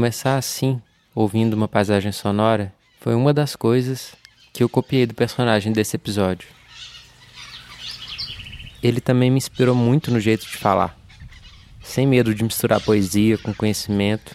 [0.00, 0.80] Começar assim,
[1.14, 4.14] ouvindo uma paisagem sonora, foi uma das coisas
[4.50, 6.48] que eu copiei do personagem desse episódio.
[8.82, 10.98] Ele também me inspirou muito no jeito de falar,
[11.82, 14.34] sem medo de misturar poesia com conhecimento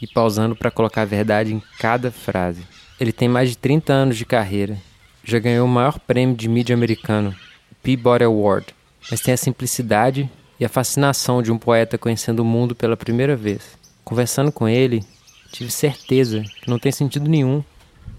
[0.00, 2.62] e pausando para colocar a verdade em cada frase.
[2.98, 4.78] Ele tem mais de 30 anos de carreira,
[5.22, 7.36] já ganhou o maior prêmio de mídia americano,
[7.70, 8.74] o Peabody Award,
[9.10, 13.36] mas tem a simplicidade e a fascinação de um poeta conhecendo o mundo pela primeira
[13.36, 13.76] vez.
[14.08, 15.04] Conversando com ele,
[15.52, 17.62] tive certeza que não tem sentido nenhum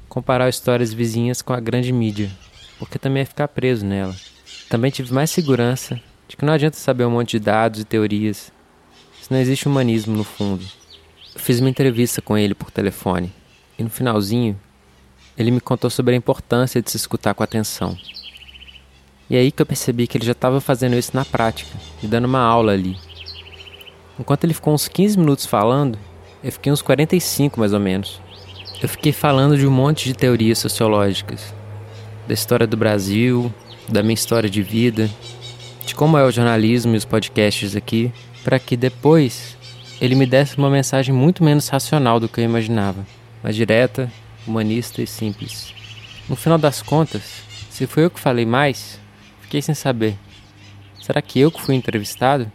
[0.08, 2.30] comparar histórias vizinhas com a grande mídia,
[2.78, 4.16] porque também é ficar preso nela.
[4.70, 8.52] Também tive mais segurança de que não adianta saber um monte de dados e teorias
[9.20, 10.64] se não existe humanismo no fundo.
[11.34, 13.34] Eu fiz uma entrevista com ele por telefone
[13.76, 14.62] e no finalzinho
[15.36, 17.98] ele me contou sobre a importância de se escutar com atenção.
[19.28, 22.06] E é aí que eu percebi que ele já estava fazendo isso na prática e
[22.06, 22.96] dando uma aula ali.
[24.20, 25.98] Enquanto ele ficou uns 15 minutos falando,
[26.44, 28.20] eu fiquei uns 45 mais ou menos.
[28.82, 31.54] Eu fiquei falando de um monte de teorias sociológicas,
[32.28, 33.54] da história do Brasil,
[33.88, 35.10] da minha história de vida,
[35.86, 38.12] de como é o jornalismo e os podcasts aqui,
[38.44, 39.58] para que depois
[40.02, 43.06] ele me desse uma mensagem muito menos racional do que eu imaginava,
[43.42, 44.12] mais direta,
[44.46, 45.74] humanista e simples.
[46.28, 49.00] No final das contas, se foi eu que falei mais,
[49.42, 50.16] fiquei sem saber.
[51.02, 52.52] Será que eu que fui entrevistado?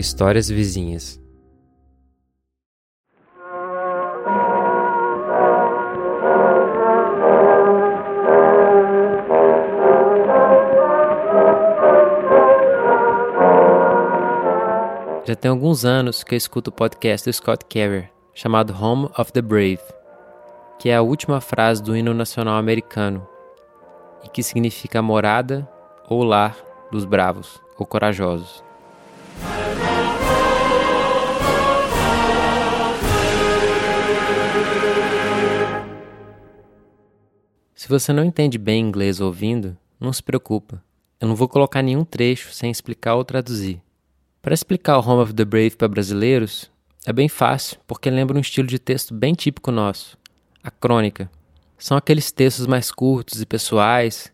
[0.00, 1.20] Histórias vizinhas.
[15.26, 19.30] Já tem alguns anos que eu escuto o podcast do Scott Carrier, chamado Home of
[19.34, 19.82] the Brave,
[20.78, 23.28] que é a última frase do hino nacional americano
[24.24, 25.70] e que significa morada
[26.08, 26.56] ou lar
[26.90, 28.69] dos bravos ou corajosos.
[37.90, 40.82] Você não entende bem inglês ouvindo, não se preocupa.
[41.20, 43.82] Eu não vou colocar nenhum trecho sem explicar ou traduzir.
[44.40, 46.70] Para explicar o Home of the Brave para brasileiros,
[47.04, 50.16] é bem fácil, porque lembra um estilo de texto bem típico nosso,
[50.62, 51.28] a crônica.
[51.76, 54.32] São aqueles textos mais curtos e pessoais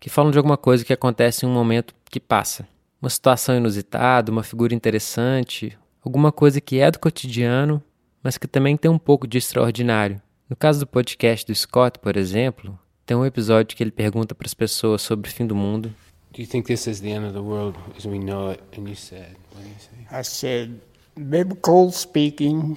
[0.00, 2.66] que falam de alguma coisa que acontece em um momento que passa.
[3.02, 7.82] Uma situação inusitada, uma figura interessante, alguma coisa que é do cotidiano,
[8.22, 10.22] mas que também tem um pouco de extraordinário.
[10.48, 14.46] No caso do podcast do Scott, por exemplo, tem um episódio que ele pergunta para
[14.46, 15.94] as pessoas sobre o fim do mundo.
[16.32, 18.62] Do you think this is the end of the world as we know it?
[18.76, 20.06] And you said, what do you say?
[20.10, 20.80] I said,
[21.16, 22.76] biblical speaking,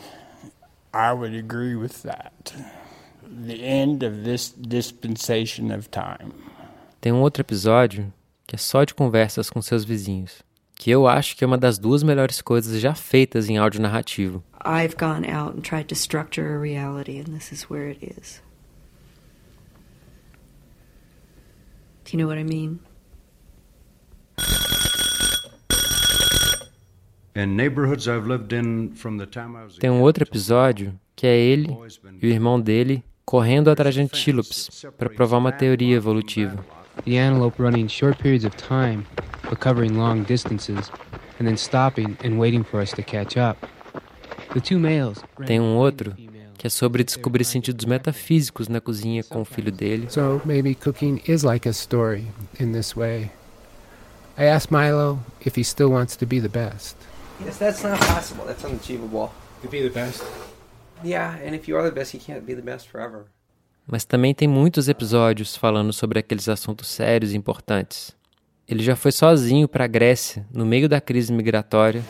[0.94, 2.54] I would agree with that.
[3.24, 6.34] The end of this dispensation of time.
[7.02, 8.14] Tem um outro episódio
[8.46, 10.44] que é só de conversas com seus vizinhos,
[10.76, 14.44] que eu acho que é uma das duas melhores coisas já feitas em áudio narrativo.
[14.64, 18.42] I've gone out and tried to structure a reality, and this is where it is.
[22.08, 22.80] Do you know what I mean?
[29.80, 31.68] Tem um outro episódio que é ele
[32.22, 36.66] e o irmão dele correndo atrás de antílopes para provar uma teoria evolutiva.
[37.04, 39.04] The antelope running short periods of time,
[39.50, 40.90] but covering long distances,
[41.40, 43.68] and then stopping and waiting for us to catch up.
[44.54, 45.22] The two males.
[45.46, 46.16] Tem um outro
[46.58, 50.08] que é sobre descobrir sentidos metafísicos na cozinha com o filho dele.
[50.10, 52.28] So maybe cooking is like a story
[52.60, 53.32] in this way.
[54.38, 56.96] I asked Milo if he still wants to be the best.
[57.44, 58.46] Yes, that's not possible.
[58.46, 59.32] That's unachievable.
[59.62, 60.24] To be the best?
[61.04, 63.26] Yeah, and if you are the best, you can't be the best forever.
[63.86, 68.16] Mas também tem muitos episódios falando sobre aqueles assuntos sérios e importantes.
[68.68, 72.04] Ele já foi sozinho para a Grécia, no meio da crise migratória.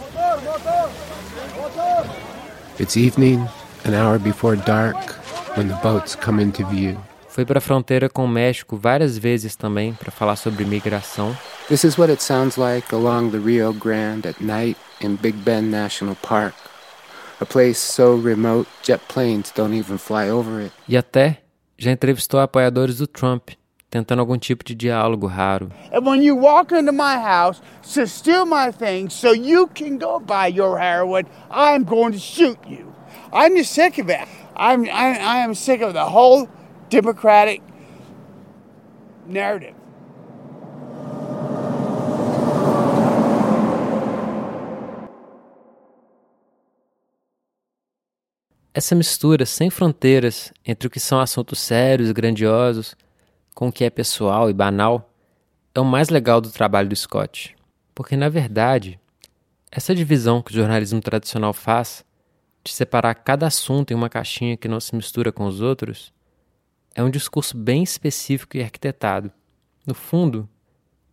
[2.80, 3.48] It's evening,
[3.88, 4.98] an hour before dark,
[5.56, 6.98] when the boats come into view.
[7.30, 11.38] Foi para a fronteira com o México várias vezes também para falar sobre migração.
[11.68, 15.70] This is what it sounds like along the Rio Grande at night in Big Bend
[15.70, 16.56] National Park.
[17.40, 20.74] A place so remote jet planes don't even fly over it.
[20.88, 21.44] E até
[21.78, 23.50] já entrevistou apoiadores do Trump,
[23.88, 25.70] tentando algum tipo de diálogo raro.
[25.94, 27.62] And when you walk into my house
[27.94, 32.58] to steal my things so you can go buy your heroin, I'm going to shoot
[32.68, 32.97] you.
[33.34, 34.28] I'm sick of it.
[34.56, 36.48] I'm, I, I am sick of the whole
[36.90, 37.62] Democratic
[39.28, 39.76] narrative.
[48.74, 52.96] Essa mistura sem fronteiras entre o que são assuntos sérios e grandiosos
[53.56, 55.12] com o que é pessoal e banal
[55.74, 57.56] é o mais legal do trabalho do Scott,
[57.96, 59.00] porque na verdade,
[59.72, 62.06] essa divisão que o jornalismo tradicional faz
[62.68, 66.12] de separar cada assunto em uma caixinha que não se mistura com os outros
[66.94, 69.32] é um discurso bem específico e arquitetado.
[69.86, 70.50] No fundo,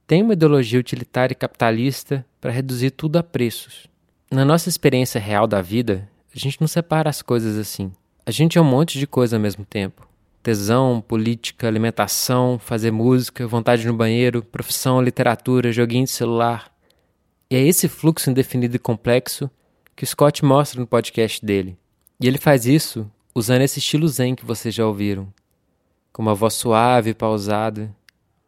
[0.06, 3.86] tem uma ideologia utilitária e capitalista para reduzir tudo a preços.
[4.30, 7.92] Na nossa experiência real da vida, a gente não separa as coisas assim.
[8.26, 10.08] A gente é um monte de coisa ao mesmo tempo.
[10.42, 16.72] Tesão, política, alimentação, fazer música, vontade no banheiro, profissão, literatura, joguinho de celular.
[17.50, 19.50] E é esse fluxo indefinido e complexo
[19.94, 21.76] que o Scott mostra no podcast dele.
[22.20, 25.32] E ele faz isso usando esse estilo zen que vocês já ouviram,
[26.12, 27.94] com uma voz suave e pausada,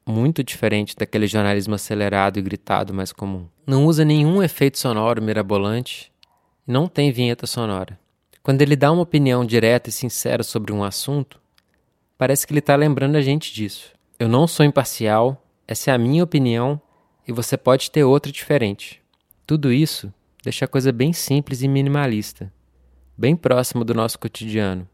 [0.06, 3.46] muito diferente daquele jornalismo acelerado e gritado mais comum.
[3.66, 6.12] Não usa nenhum efeito sonoro mirabolante
[6.66, 7.96] não tem vinheta sonora.
[8.42, 11.40] Quando ele dá uma opinião direta e sincera sobre um assunto,
[12.19, 13.92] parece que ele está lembrando a gente disso.
[14.19, 16.81] Eu não sou imparcial, essa é a minha opinião
[17.26, 19.00] e você pode ter outra diferente.
[19.46, 22.52] Tudo isso deixa a coisa bem simples e minimalista,
[23.16, 24.88] bem próximo do nosso cotidiano.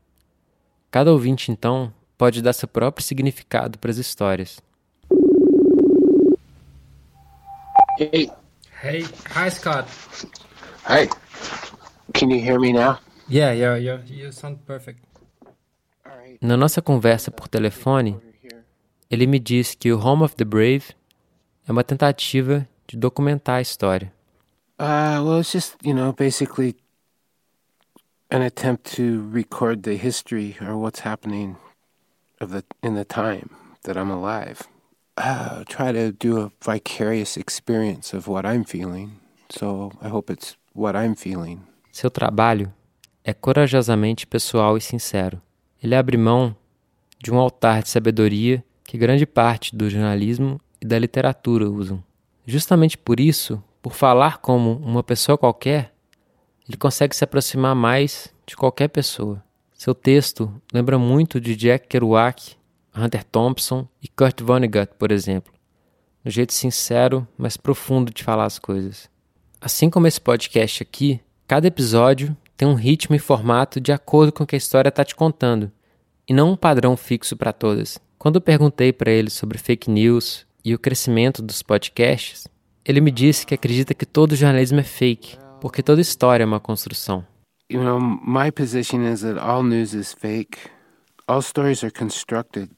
[0.90, 4.60] Cada ouvinte, então, pode dar seu próprio significado para as histórias.
[7.98, 8.30] Hey.
[8.82, 9.88] Hey, hi Scott.
[10.88, 11.08] Hi.
[12.12, 12.98] Can you hear me now?
[13.28, 14.02] Yeah, yeah, yeah.
[14.06, 15.00] You sound perfect.
[16.40, 18.18] Na nossa conversa por telefone,
[19.08, 20.82] ele me disse que o Home of the Brave
[21.66, 24.12] é uma tentativa de documentar a história.
[24.82, 26.74] Uh, well, it's just, you know, basically
[28.32, 31.54] an attempt to record the history or what's happening
[32.40, 33.50] of the in the time
[33.84, 34.62] that I'm alive.
[35.16, 39.20] Uh, try to do a vicarious experience of what I'm feeling.
[39.50, 41.60] So I hope it's what I'm feeling.
[41.92, 42.72] Seu trabalho
[43.22, 45.40] é corajosamente pessoal e sincero.
[45.80, 46.56] Ele abre mão
[47.22, 52.02] de um altar de sabedoria que grande parte do jornalismo e da literatura usam.
[52.44, 55.92] Justamente por isso, por falar como uma pessoa qualquer,
[56.68, 59.42] ele consegue se aproximar mais de qualquer pessoa.
[59.74, 62.56] Seu texto lembra muito de Jack Kerouac,
[62.96, 65.52] Hunter Thompson e Kurt Vonnegut, por exemplo,
[66.24, 69.10] no jeito sincero, mas profundo de falar as coisas.
[69.60, 74.44] Assim como esse podcast aqui, cada episódio tem um ritmo e formato de acordo com
[74.44, 75.72] o que a história está te contando,
[76.28, 77.98] e não um padrão fixo para todas.
[78.16, 82.46] Quando eu perguntei para ele sobre fake news e o crescimento dos podcasts,
[82.84, 86.60] ele me disse que acredita que todo jornalismo é fake, porque toda história é uma
[86.60, 87.24] construção.
[87.70, 90.58] You know, my position is that all news is fake.
[91.26, 92.70] All stories are constructed.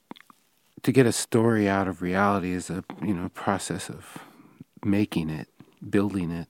[0.83, 4.19] To get a story out of reality is a you know process of
[4.85, 5.49] making it,
[5.81, 6.49] building it.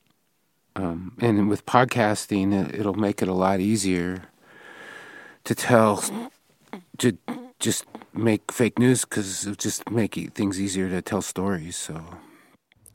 [0.76, 4.24] Um, and with podcasting, it, it'll make it a lot easier
[5.44, 6.02] to tell,
[6.98, 7.16] to
[7.60, 11.76] just make fake news because it'll just make things easier to tell stories.
[11.76, 12.02] So.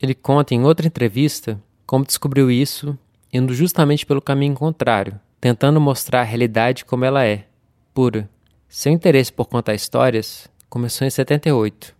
[0.00, 2.98] Ele conta em outra entrevista como descobriu isso
[3.30, 7.44] indo justamente pelo caminho contrário, tentando mostrar a realidade como ela é,
[7.92, 8.28] pura.
[8.66, 11.94] Seu interesse por contar histórias começou em 78,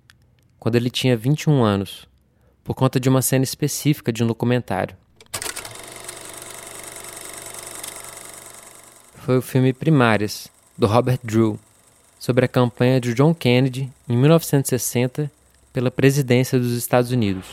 [0.58, 2.08] quando ele tinha 21 anos,
[2.64, 4.96] por conta de uma cena específica de um documentário.
[9.16, 11.60] Foi o filme Primárias, do Robert Drew,
[12.18, 15.30] sobre a campanha de John Kennedy em 1960
[15.72, 17.46] pela presidência dos Estados Unidos.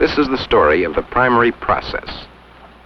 [0.00, 2.26] This is the story of the primary process,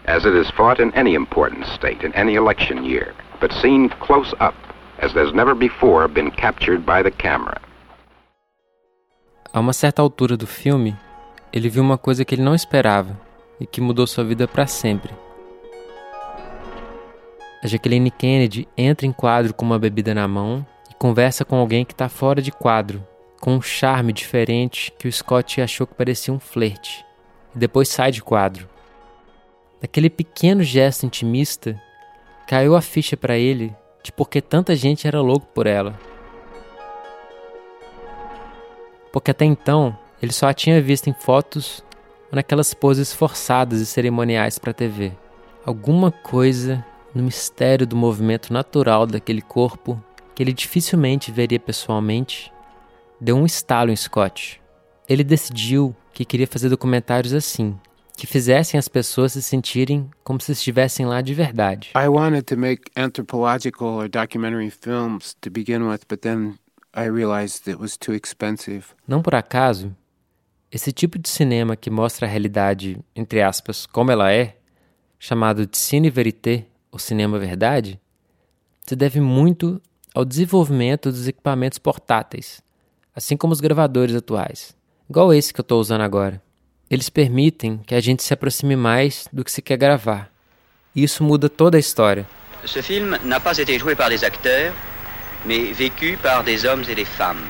[0.07, 4.35] as it is fought in any important state in any election year, but seen close
[4.41, 4.55] up,
[4.99, 7.63] as there's never before been captured by the camera.
[9.55, 10.95] A uma certa altura do filme,
[11.51, 13.19] ele viu uma coisa que ele não esperava
[13.59, 15.11] e que mudou sua vida para sempre.
[17.65, 21.87] A Jacqueline Kennedy entra em quadro com uma bebida na mão e conversa com alguém
[21.87, 23.03] que está fora de quadro
[23.41, 27.05] com um charme diferente que o Scott achou que parecia um flerte,
[27.55, 28.69] e depois sai de quadro.
[29.81, 31.81] Daquele pequeno gesto intimista,
[32.47, 35.99] caiu a ficha para ele de por que tanta gente era louco por ela.
[39.13, 41.85] Porque até então ele só a tinha visto em fotos
[42.31, 45.13] ou naquelas poses forçadas e cerimoniais para a TV.
[45.65, 50.03] Alguma coisa no mistério do movimento natural daquele corpo
[50.35, 52.53] que ele dificilmente veria pessoalmente
[53.21, 54.61] deu um estalo em Scott.
[55.09, 57.79] Ele decidiu que queria fazer documentários assim,
[58.17, 61.93] que fizessem as pessoas se sentirem como se estivessem lá de verdade.
[61.97, 66.59] I wanted to make anthropological or documentary films to begin with, but then
[66.95, 68.87] I realized it was too expensive.
[69.07, 69.95] Não por acaso,
[70.71, 74.57] esse tipo de cinema que mostra a realidade, entre aspas, como ela é,
[75.19, 78.01] chamado de cine verité, ou cinema verdade,
[78.87, 79.81] se deve muito
[80.15, 82.61] ao desenvolvimento dos equipamentos portáteis,
[83.19, 84.77] assim como os gravadores atuais.
[85.11, 86.41] igual esse que eu estou usando agora.
[86.89, 90.31] Eles permitem que a gente se aproxime mais do que se quer gravar.
[90.95, 92.25] E isso muda toda a história.
[92.65, 94.73] Ce film n'a pas été joué par des acteurs,
[95.45, 97.45] mais vécu par des hommes et des femmes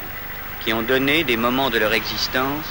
[0.65, 2.67] qui ont donné des moments de leur existence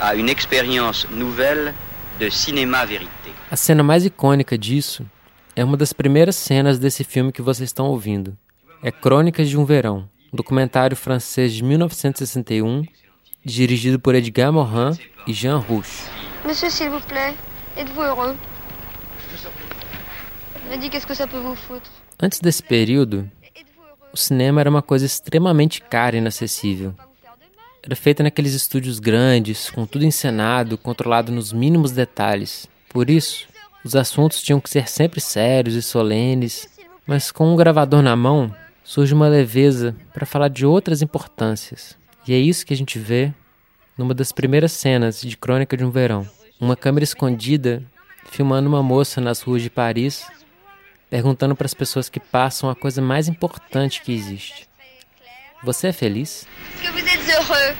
[0.00, 1.74] à une expérience nouvelle
[2.20, 3.32] de cinéma vérité.
[3.50, 5.04] A cena mais icônica disso
[5.56, 8.36] é uma das primeiras cenas desse filme que vocês estão ouvindo.
[8.82, 12.84] É Crônicas de um Verão, um documentário francês de 1961,
[13.44, 15.88] dirigido por Edgar Morin e Jean Rouch.
[16.44, 17.34] Monsieur, s'il vous plaît,
[17.76, 18.36] êtes-vous heureux
[20.70, 23.30] Me dites qu'est-ce que ça peut vous foutre Antes desse período,
[24.12, 26.94] o cinema era uma coisa extremamente cara e inacessível.
[27.82, 32.66] Era feita naqueles estúdios grandes, com tudo encenado, controlado nos mínimos detalhes.
[32.88, 33.46] Por isso,
[33.84, 36.68] os assuntos tinham que ser sempre sérios e solenes,
[37.06, 38.54] mas com um gravador na mão,
[38.88, 41.94] surge uma leveza para falar de outras importâncias.
[42.26, 43.30] E é isso que a gente vê
[43.98, 46.26] numa das primeiras cenas de Crônica de um Verão.
[46.58, 47.82] Uma câmera escondida
[48.30, 50.26] filmando uma moça nas ruas de Paris,
[51.10, 54.66] perguntando para as pessoas que passam a coisa mais importante que existe:
[55.62, 56.46] Você é feliz?
[56.80, 57.76] Que vous êtes heureux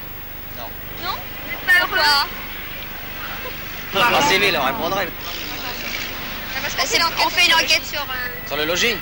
[0.59, 0.69] Non.
[1.03, 1.81] Non Vous pas
[4.11, 5.09] heureux En civil, on répondrait.
[6.61, 8.03] Parce qu'on fait, on fait une enquête sur...
[8.03, 8.97] euh, Sur le logis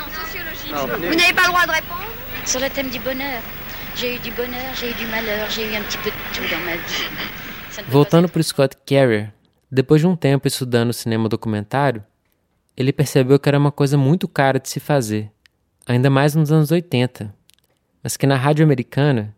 [0.00, 0.72] Non, sociologie.
[1.08, 2.06] Vous n'avez pas le droit de répondre
[2.46, 3.42] Sur le thème du bonheur.
[3.96, 6.48] J'ai eu du bonheur, j'ai eu du malheur, j'ai eu un petit peu de tout
[6.50, 7.88] dans ma vie.
[7.88, 9.30] Voltando para o Scott Carrier,
[9.70, 12.02] depois de um tempo estudando cinema documentário,
[12.76, 15.30] ele percebeu que era uma coisa muito cara de se fazer,
[15.86, 17.34] ainda mais nos anos 80,
[18.02, 19.34] mas que na rádio americana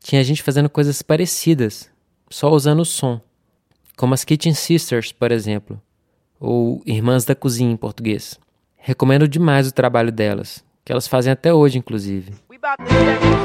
[0.00, 1.90] tinha gente fazendo coisas parecidas,
[2.30, 3.20] só usando o som,
[3.96, 5.80] como as Kitchen Sisters, por exemplo,
[6.38, 8.38] ou Irmãs da Cozinha em português.
[8.78, 12.32] Recomendo demais o trabalho delas, que elas fazem até hoje, inclusive.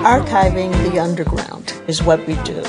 [0.06, 2.62] Archiving the underground is what we do.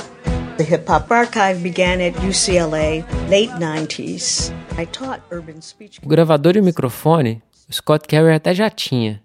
[0.57, 4.53] The Hip Hop Archive began at UCLA, late 90s.
[4.77, 5.99] I taught urban speech.
[6.03, 9.21] O gravador e o microfone, o Scott Carrier até já tinha.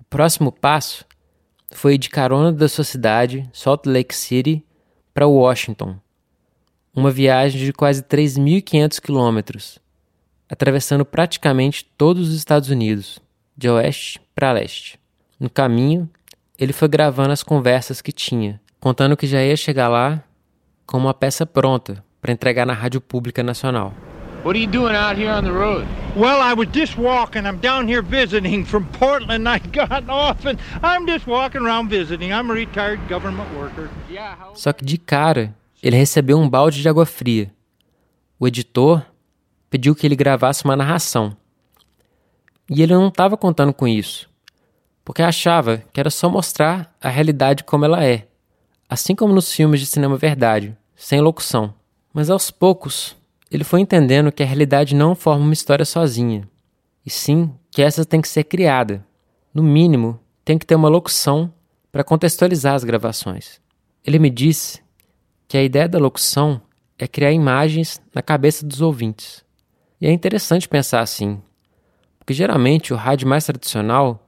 [0.00, 1.04] O próximo passo
[1.72, 4.64] foi de carona da sua cidade, Salt Lake City,
[5.14, 5.96] para Washington.
[6.94, 9.78] Uma viagem de quase 3.500 quilômetros,
[10.50, 13.20] atravessando praticamente todos os Estados Unidos,
[13.56, 14.98] de oeste para leste.
[15.38, 16.08] No caminho,
[16.58, 20.22] ele foi gravando as conversas que tinha, contando que já ia chegar lá
[20.84, 23.94] com uma peça pronta para entregar na Rádio Pública Nacional.
[24.42, 25.86] What are you doing out here on the road?
[26.16, 27.46] Well, I was just walking.
[27.46, 29.46] I'm down here visiting from Portland.
[29.48, 32.32] I got off and I'm just walking around visiting.
[32.32, 33.90] I'm a retired government worker.
[34.54, 37.52] Só que de cara, ele recebeu um balde de água fria.
[38.38, 39.04] O editor
[39.70, 41.34] pediu que ele gravasse uma narração.
[42.68, 44.28] E ele não estava contando com isso,
[45.04, 48.26] porque achava que era só mostrar a realidade como ela é,
[48.88, 51.72] assim como nos filmes de cinema verdade, sem locução.
[52.12, 53.16] Mas aos poucos,
[53.50, 56.48] ele foi entendendo que a realidade não forma uma história sozinha,
[57.06, 59.04] e sim que essa tem que ser criada.
[59.54, 61.52] No mínimo, tem que ter uma locução
[61.90, 63.60] para contextualizar as gravações.
[64.04, 64.80] Ele me disse
[65.48, 66.60] que a ideia da locução
[66.98, 69.44] é criar imagens na cabeça dos ouvintes.
[70.00, 71.42] E é interessante pensar assim,
[72.18, 74.26] porque geralmente o rádio mais tradicional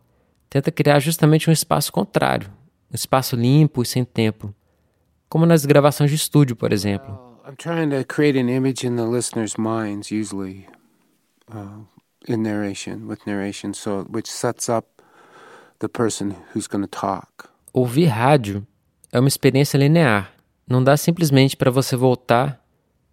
[0.51, 2.51] tenta criar justamente um espaço contrário,
[2.91, 4.55] um espaço limpo e sem tempo,
[5.31, 7.33] como nas gravações de estúdio, por exemplo.
[7.49, 10.67] I'm trying to create an image in the listener's minds, usually
[11.51, 11.85] uh,
[12.29, 14.87] in narration, with narration, so which sets up
[15.79, 17.49] the person who's going to talk.
[17.73, 18.67] Ouvir rádio
[19.11, 20.33] é uma experiência linear.
[20.69, 22.63] Não dá simplesmente para você voltar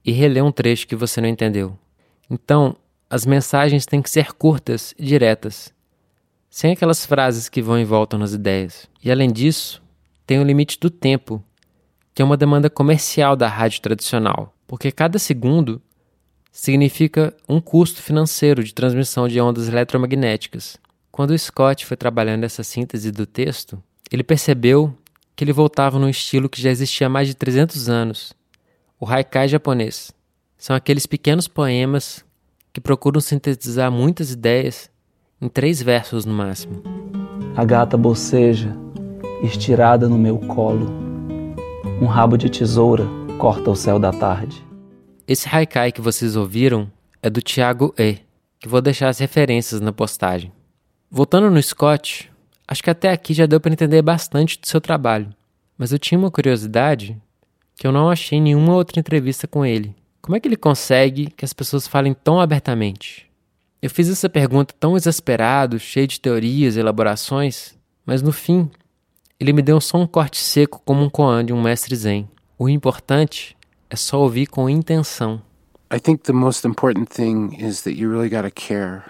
[0.03, 1.77] e reler um trecho que você não entendeu.
[2.29, 2.75] Então,
[3.09, 5.73] as mensagens têm que ser curtas e diretas,
[6.49, 8.87] sem aquelas frases que vão e voltam nas ideias.
[9.03, 9.81] E além disso,
[10.27, 11.43] tem o limite do tempo,
[12.13, 15.81] que é uma demanda comercial da rádio tradicional, porque cada segundo
[16.51, 20.77] significa um custo financeiro de transmissão de ondas eletromagnéticas.
[21.11, 23.81] Quando Scott foi trabalhando essa síntese do texto,
[24.11, 24.95] ele percebeu
[25.35, 28.33] que ele voltava num estilo que já existia há mais de 300 anos,
[28.99, 30.11] o haikai japonês.
[30.59, 32.25] São aqueles pequenos poemas
[32.73, 34.91] que procuram sintetizar muitas ideias
[35.41, 36.83] em três versos no máximo.
[37.55, 38.75] A gata boceja,
[39.41, 40.91] estirada no meu colo.
[42.01, 43.05] Um rabo de tesoura
[43.37, 44.61] corta o céu da tarde.
[45.25, 46.91] Esse haikai que vocês ouviram
[47.23, 48.17] é do Tiago E,
[48.59, 50.51] que vou deixar as referências na postagem.
[51.09, 52.29] Voltando no Scott,
[52.67, 55.29] acho que até aqui já deu para entender bastante do seu trabalho,
[55.77, 57.17] mas eu tinha uma curiosidade
[57.77, 59.95] que eu não achei em nenhuma outra entrevista com ele.
[60.29, 63.27] Como é que ele consegue que as pessoas falem tão abertamente?
[63.81, 68.69] Eu fiz essa pergunta tão exasperado, cheio de teorias e elaborações, mas no fim,
[69.39, 72.29] ele me deu só um corte seco como um koan de um mestre zen.
[72.59, 73.57] O importante
[73.89, 75.41] é só ouvir com intenção.
[75.91, 79.05] I think the most important thing is that you really got to care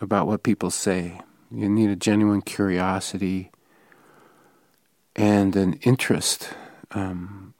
[0.00, 1.12] about what people say.
[1.52, 3.50] You need a genuine curiosity
[5.14, 6.48] and an interest
[6.96, 7.52] um,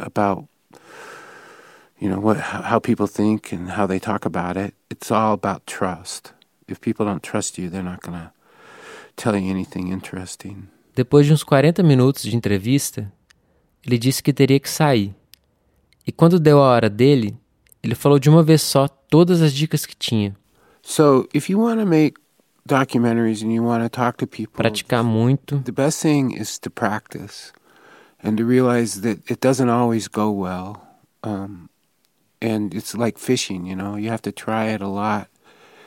[0.00, 0.48] about
[2.00, 4.74] you know what how people think and how they talk about it.
[4.90, 6.32] It's all about trust.
[6.68, 8.32] If people don't trust you, they're not going to
[9.16, 10.68] tell you anything interesting.
[10.94, 13.12] Depois de uns 40 minutos de entrevista,
[13.84, 15.14] ele disse que teria que sair.
[16.06, 17.36] E quando deu a hora dele,
[17.82, 20.34] ele falou de uma vez só todas as dicas que tinha.
[20.82, 22.18] So, if you want to make
[22.66, 25.60] documentaries and you want to talk to people, praticar muito.
[25.60, 27.52] The best thing is to practice
[28.22, 30.82] and to realize that it doesn't always go well.
[31.22, 31.68] Um,
[32.40, 35.28] and it's like fishing, you know, you have to try it a lot.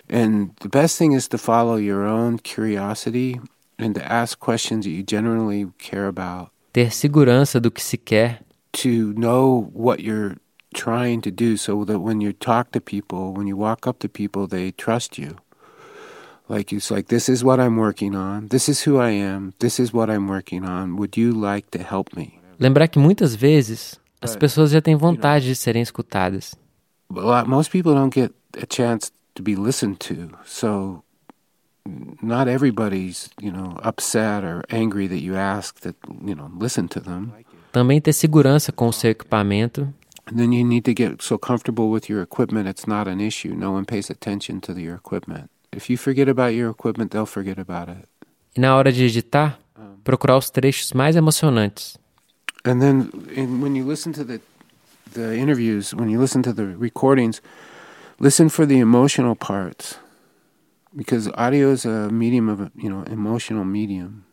[0.10, 3.40] And the best thing is to follow your own curiosity
[3.78, 6.52] and to ask questions that you generally care about.
[6.74, 8.40] Ter segurança do que se quer.
[8.74, 10.38] To know what you're
[10.74, 14.10] trying to do so that when you talk to people, when you walk up to
[14.10, 15.38] people, they trust you.
[16.48, 18.48] Like it's like this is what I'm working on.
[18.48, 19.54] This is who I am.
[19.60, 20.96] This is what I'm working on.
[20.96, 22.40] Would you like to help me?
[22.60, 26.56] Lembrar que muitas vezes as pessoas já têm vontade de serem escutadas.
[27.10, 30.38] Most people don't get a chance to be listened to.
[30.46, 31.04] So
[32.22, 35.96] not everybody's, you know, upset or angry that you ask that,
[36.26, 37.32] you know, listen to them.
[37.72, 39.94] Também ter segurança com o seu equipamento.
[40.30, 43.56] And then you need to get so comfortable with your equipment it's not an issue.
[43.56, 45.50] No one pays attention to your equipment.
[45.74, 48.08] If you forget about your equipment, they'll forget about it.
[48.56, 49.60] E na hora de editar,
[50.04, 51.98] procurar os trechos mais emocionantes.
[52.66, 54.42] And then in, when you listen to the
[55.14, 57.42] the interviews, when you listen to the recordings,
[58.20, 59.98] listen for the emotional parts.
[60.96, 64.26] Because audio is a medium of, you know, emotional medium.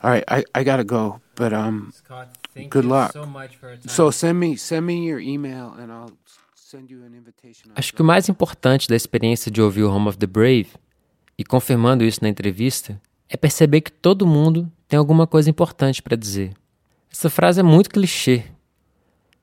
[0.00, 3.12] All right, I, I gotta go, but um, Scott, thank good you luck.
[3.12, 3.88] so much for time.
[3.88, 6.12] So send me send me your email and I'll
[6.54, 7.72] send you an invitation.
[7.74, 10.68] Acho que o mais importante da experiência de ouvir o Home of the Brave,
[11.36, 16.16] e confirmando isso na entrevista, é perceber que todo mundo tem alguma coisa importante para
[16.16, 16.52] dizer.
[17.18, 18.44] Essa frase é muito clichê.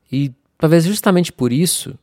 [0.10, 2.00] E talvez justamente por isso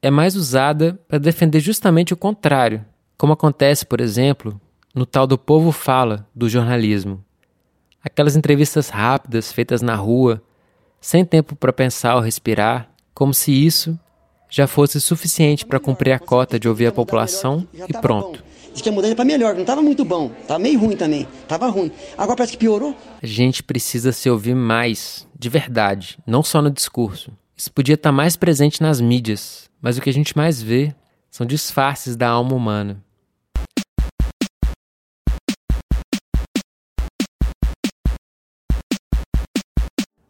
[0.00, 2.84] é mais usada para defender justamente o contrário,
[3.16, 4.60] como acontece, por exemplo,
[4.94, 7.24] no tal do povo fala do jornalismo.
[8.00, 10.40] Aquelas entrevistas rápidas feitas na rua,
[11.00, 13.98] sem tempo para pensar ou respirar, como se isso
[14.48, 18.42] já fosse suficiente para cumprir a cota de ouvir a população e pronto.
[18.72, 21.68] Diz que a mudança para melhor, não estava muito bom, estava meio ruim também, estava
[21.68, 21.90] ruim.
[22.16, 22.96] Agora parece que piorou.
[23.20, 27.32] A gente precisa se ouvir mais, de verdade, não só no discurso.
[27.56, 30.94] Isso podia estar mais presente nas mídias, mas o que a gente mais vê
[31.30, 33.02] são disfarces da alma humana.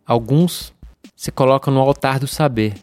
[0.06, 0.72] Alguns
[1.14, 2.74] se colocam no altar do saber,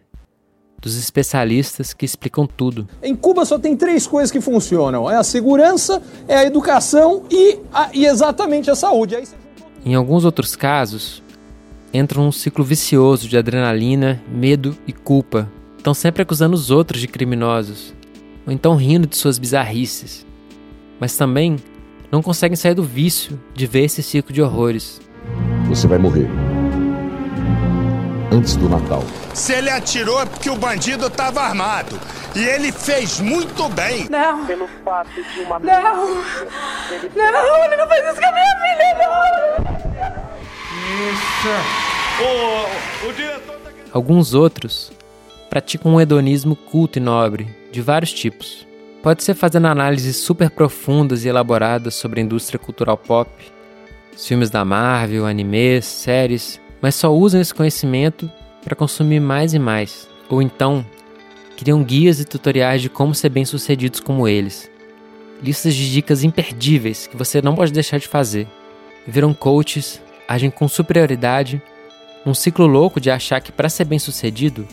[0.85, 2.87] dos especialistas que explicam tudo.
[3.01, 7.57] Em Cuba só tem três coisas que funcionam: é a segurança, é a educação e,
[7.73, 9.15] a, e exatamente a saúde.
[9.15, 9.23] Aí...
[9.83, 11.23] Em alguns outros casos,
[11.91, 15.49] entram num ciclo vicioso de adrenalina, medo e culpa.
[15.75, 17.95] Estão sempre acusando os outros de criminosos,
[18.45, 20.23] ou então rindo de suas bizarrices.
[20.99, 21.57] Mas também
[22.11, 25.01] não conseguem sair do vício de ver esse ciclo de horrores.
[25.67, 26.29] Você vai morrer.
[28.31, 29.03] Antes do Natal.
[29.33, 31.99] Se ele atirou é porque o bandido estava armado.
[32.35, 34.07] E ele fez muito bem.
[34.09, 34.45] Não.
[34.45, 35.59] Pelo fato de uma.
[35.59, 36.05] Não!
[37.15, 39.65] Não, ele não fez isso com a minha filha, não!
[41.11, 41.47] Isso!
[42.21, 43.55] O, o diretor.
[43.55, 43.71] Tá...
[43.93, 44.91] Alguns outros
[45.49, 48.67] praticam um hedonismo culto e nobre, de vários tipos.
[49.01, 53.29] Pode ser fazendo análises super profundas e elaboradas sobre a indústria cultural pop,
[54.17, 58.31] filmes da Marvel, animes, séries, mas só usam esse conhecimento
[58.63, 60.07] para consumir mais e mais.
[60.29, 60.85] Ou então,
[61.57, 64.69] criam guias e tutoriais de como ser bem-sucedidos como eles.
[65.41, 68.47] Listas de dicas imperdíveis que você não pode deixar de fazer.
[69.07, 71.59] Viram coaches, agem com superioridade,
[72.23, 74.67] num ciclo louco de achar que para ser bem-sucedido,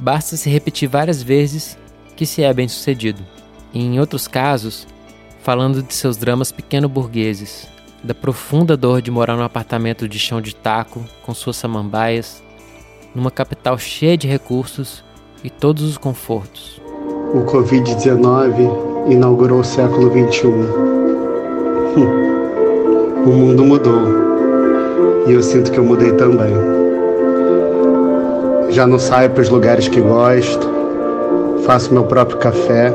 [0.00, 1.78] basta se repetir várias vezes
[2.16, 3.24] que se é bem-sucedido.
[3.72, 4.84] E em outros casos,
[5.44, 7.68] falando de seus dramas pequeno-burgueses,
[8.06, 12.42] da profunda dor de morar num apartamento de chão de taco com suas samambaias,
[13.14, 15.04] numa capital cheia de recursos
[15.42, 16.80] e todos os confortos.
[17.34, 20.46] O Covid-19 inaugurou o século XXI.
[23.26, 26.54] O mundo mudou e eu sinto que eu mudei também.
[28.70, 30.70] Já não saio para os lugares que gosto,
[31.64, 32.92] faço meu próprio café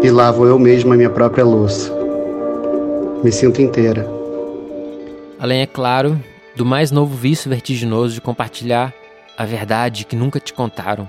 [0.00, 1.97] e lavo eu mesma a minha própria louça.
[3.22, 4.06] Me sinto inteira.
[5.40, 6.22] Além, é claro,
[6.56, 8.94] do mais novo vício vertiginoso de compartilhar
[9.36, 11.08] a verdade que nunca te contaram,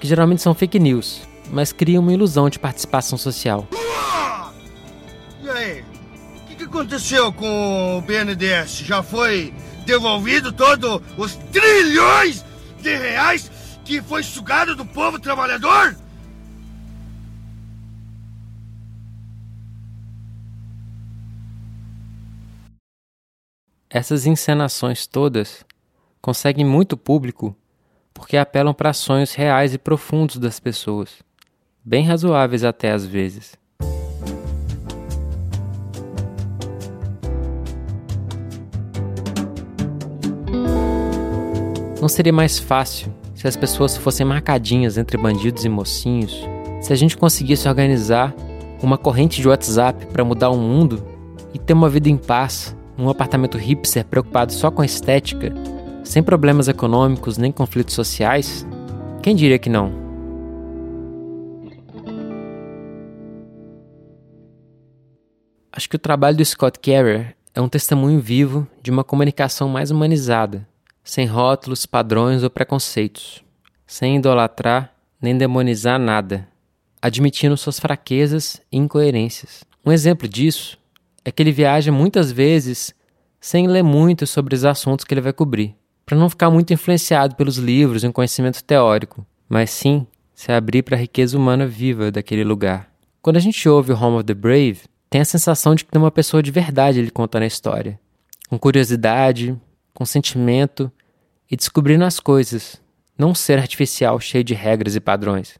[0.00, 3.66] que geralmente são fake news, mas criam uma ilusão de participação social.
[5.42, 5.82] E aí?
[5.82, 8.78] O que, que aconteceu com o BNDES?
[8.78, 9.52] Já foi
[9.84, 12.44] devolvido todos os trilhões
[12.80, 13.50] de reais
[13.84, 15.94] que foi sugado do povo trabalhador?
[23.90, 25.64] Essas encenações todas
[26.20, 27.56] conseguem muito público
[28.12, 31.22] porque apelam para sonhos reais e profundos das pessoas,
[31.82, 33.56] bem razoáveis até às vezes.
[41.98, 46.38] Não seria mais fácil se as pessoas fossem marcadinhas entre bandidos e mocinhos?
[46.82, 48.34] Se a gente conseguisse organizar
[48.82, 51.02] uma corrente de WhatsApp para mudar o mundo
[51.54, 55.54] e ter uma vida em paz, num apartamento hipster preocupado só com estética,
[56.02, 58.66] sem problemas econômicos nem conflitos sociais?
[59.22, 59.92] Quem diria que não?
[65.72, 69.92] Acho que o trabalho do Scott Carrier é um testemunho vivo de uma comunicação mais
[69.92, 70.66] humanizada,
[71.04, 73.44] sem rótulos, padrões ou preconceitos,
[73.86, 76.48] sem idolatrar nem demonizar nada,
[77.02, 79.64] admitindo suas fraquezas e incoerências.
[79.84, 80.77] Um exemplo disso
[81.28, 82.94] é que ele viaja muitas vezes
[83.38, 87.36] sem ler muito sobre os assuntos que ele vai cobrir, para não ficar muito influenciado
[87.36, 92.10] pelos livros e um conhecimento teórico, mas sim se abrir para a riqueza humana viva
[92.10, 92.90] daquele lugar.
[93.20, 96.00] Quando a gente ouve o Home of the Brave, tem a sensação de que tem
[96.00, 98.00] uma pessoa de verdade lhe contando a história,
[98.48, 99.54] com curiosidade,
[99.92, 100.90] com sentimento
[101.50, 102.80] e descobrindo as coisas,
[103.18, 105.58] não um ser artificial cheio de regras e padrões.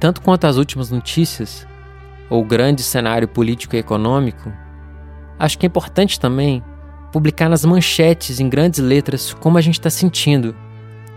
[0.00, 1.66] Tanto quanto as últimas notícias,
[2.30, 4.52] ou o grande cenário político e econômico,
[5.38, 6.62] acho que é importante também
[7.12, 10.54] publicar nas manchetes em grandes letras como a gente está sentindo,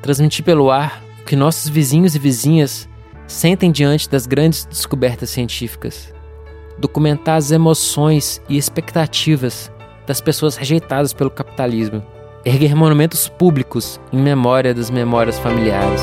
[0.02, 2.90] transmitir pelo ar o que nossos vizinhos e vizinhas
[3.28, 6.14] sentem diante das grandes descobertas científicas,
[6.78, 9.72] documentar as emoções e expectativas
[10.08, 12.04] das pessoas rejeitadas pelo capitalismo,
[12.44, 16.02] erguer monumentos públicos em memória das memórias familiares.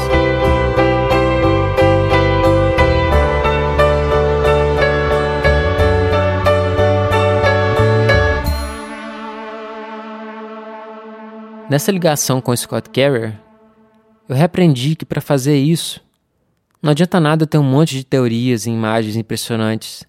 [11.70, 13.38] Nessa ligação com Scott Carrier,
[14.26, 16.00] eu reaprendi que para fazer isso,
[16.82, 20.02] não adianta nada ter um monte de teorias e imagens impressionantes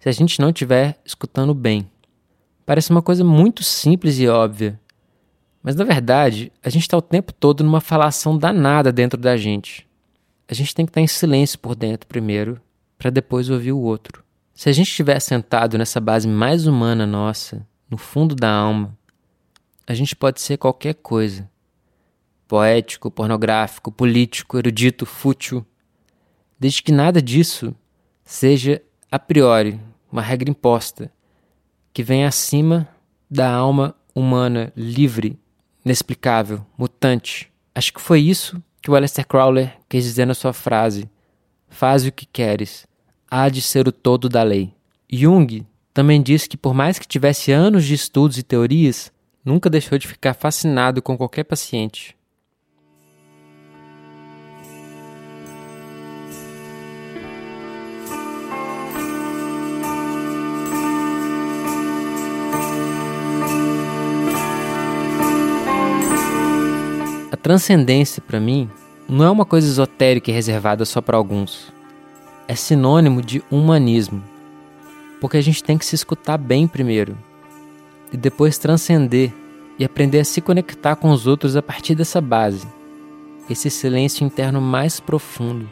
[0.00, 1.88] se a gente não estiver escutando bem.
[2.64, 4.80] Parece uma coisa muito simples e óbvia,
[5.62, 9.86] mas na verdade a gente está o tempo todo numa falação danada dentro da gente.
[10.48, 12.60] A gente tem que estar em silêncio por dentro primeiro,
[12.98, 14.24] para depois ouvir o outro.
[14.52, 18.96] Se a gente estiver sentado nessa base mais humana nossa, no fundo da alma,
[19.86, 21.48] a gente pode ser qualquer coisa.
[22.48, 25.64] Poético, pornográfico, político, erudito, fútil.
[26.58, 27.74] Desde que nada disso
[28.24, 31.12] seja, a priori, uma regra imposta,
[31.92, 32.88] que vem acima
[33.30, 35.38] da alma humana livre,
[35.84, 37.52] inexplicável, mutante.
[37.74, 41.08] Acho que foi isso que o Aleister Crowler quis dizer na sua frase:
[41.68, 42.86] Faz o que queres,
[43.30, 44.74] há de ser o todo da lei.
[45.10, 49.12] Jung também disse que, por mais que tivesse anos de estudos e teorias,
[49.46, 52.16] nunca deixou de ficar fascinado com qualquer paciente.
[67.30, 68.68] A transcendência, para mim,
[69.08, 71.72] não é uma coisa esotérica e reservada só para alguns.
[72.48, 74.24] É sinônimo de humanismo.
[75.20, 77.16] Porque a gente tem que se escutar bem primeiro,
[78.12, 79.32] e depois transcender
[79.78, 82.66] e aprender a se conectar com os outros a partir dessa base,
[83.48, 85.68] esse silêncio interno mais profundo,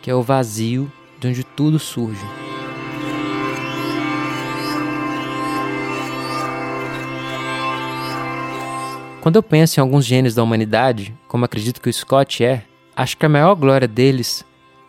[0.00, 2.24] que é o vazio de onde tudo surge.
[9.20, 12.62] Quando eu penso em alguns gênios da humanidade, como acredito que o Scott é,
[12.96, 14.44] acho que a maior glória deles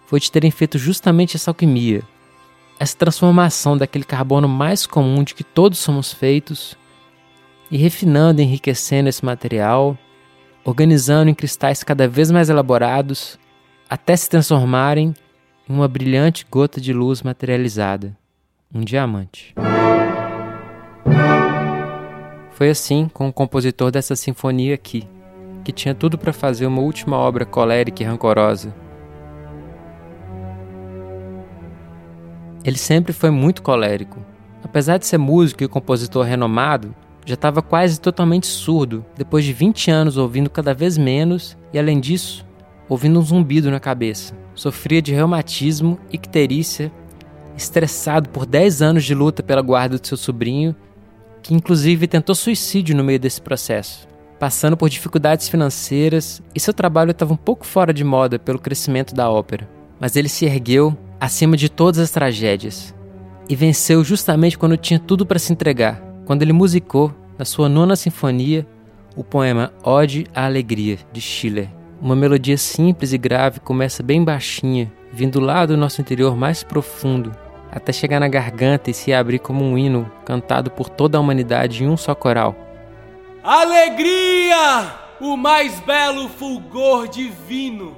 [0.06, 2.04] foi de terem feito justamente essa alquimia,
[2.80, 6.78] essa transformação daquele carbono mais comum de que todos somos feitos
[7.70, 9.98] e refinando e enriquecendo esse material,
[10.64, 13.38] organizando em cristais cada vez mais elaborados
[13.90, 15.14] até se transformarem
[15.68, 18.18] em uma brilhante gota de luz materializada,
[18.74, 19.54] um diamante.
[22.54, 25.08] Foi assim com o compositor dessa sinfonia aqui,
[25.66, 28.74] que tinha tudo para fazer uma última obra colérica e rancorosa
[32.64, 34.20] Ele sempre foi muito colérico.
[34.64, 36.94] Apesar de ser músico e compositor renomado,
[37.26, 42.00] já estava quase totalmente surdo, depois de 20 anos ouvindo cada vez menos e, além
[42.00, 42.46] disso,
[42.88, 44.36] ouvindo um zumbido na cabeça.
[44.56, 46.92] Sofria de reumatismo, icterícia,
[47.56, 50.76] estressado por 10 anos de luta pela guarda do seu sobrinho,
[51.42, 54.08] que inclusive tentou suicídio no meio desse processo.
[54.40, 59.14] Passando por dificuldades financeiras e seu trabalho estava um pouco fora de moda pelo crescimento
[59.14, 59.79] da ópera.
[60.00, 62.96] Mas ele se ergueu acima de todas as tragédias
[63.50, 67.96] e venceu justamente quando tinha tudo para se entregar, quando ele musicou, na sua nona
[67.96, 68.68] sinfonia,
[69.16, 71.70] o poema Ode à Alegria, de Schiller.
[72.02, 77.36] Uma melodia simples e grave começa bem baixinha, vindo lá do nosso interior mais profundo,
[77.72, 81.84] até chegar na garganta e se abrir como um hino cantado por toda a humanidade
[81.84, 82.56] em um só coral.
[83.44, 84.94] Alegria!
[85.20, 87.98] O mais belo fulgor divino!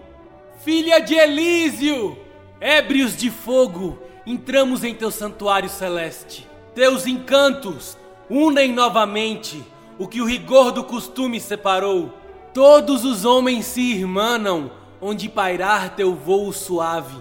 [0.63, 2.15] Filha de Elísio!
[2.59, 3.97] Ébrios de fogo,
[4.27, 6.47] entramos em teu santuário celeste.
[6.75, 7.97] Teus encantos
[8.29, 9.63] unem novamente
[9.97, 12.13] o que o rigor do costume separou.
[12.53, 14.69] Todos os homens se irmanam
[15.01, 17.17] onde pairar teu voo suave.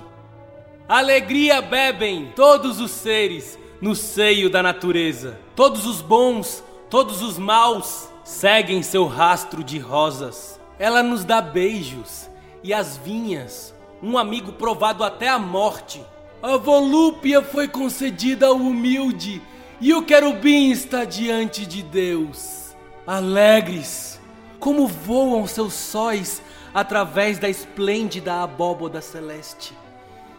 [0.86, 5.40] Alegria bebem todos os seres no seio da natureza.
[5.56, 10.60] Todos os bons, todos os maus seguem seu rastro de rosas.
[10.78, 12.29] Ela nos dá beijos
[12.62, 16.02] e as vinhas um amigo provado até a morte.
[16.42, 19.42] A volúpia foi concedida ao humilde
[19.80, 22.74] e o querubim está diante de Deus.
[23.06, 24.20] Alegres,
[24.58, 26.42] como voam seus sóis
[26.72, 29.76] através da esplêndida abóboda celeste.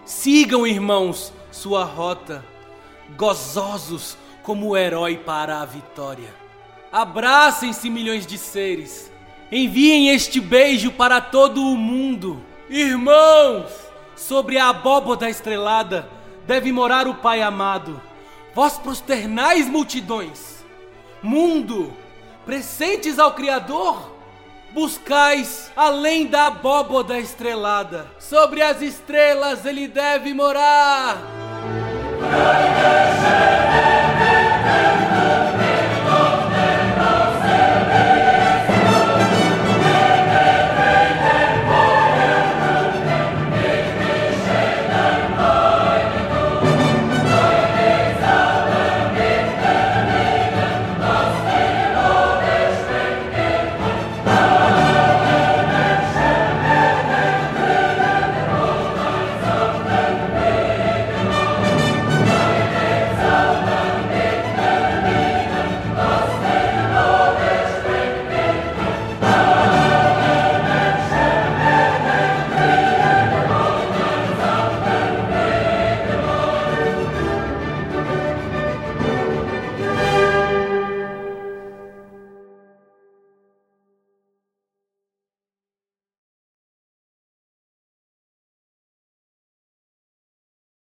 [0.06, 2.44] Sigam, irmãos, sua rota,
[3.16, 6.34] gozosos como o herói para a vitória.
[6.92, 9.11] Abracem-se, milhões de seres.
[9.52, 12.42] Enviem este beijo para todo o mundo.
[12.70, 13.70] Irmãos,
[14.16, 16.08] sobre a abóboda estrelada
[16.48, 18.02] deve morar o Pai amado.
[18.56, 20.64] Vós prosternais multidões.
[21.22, 21.92] Mundo,
[22.46, 24.16] presentes ao Criador,
[24.72, 28.08] buscais além da abóboda estrelada.
[28.20, 31.22] Sobre as estrelas ele deve morar.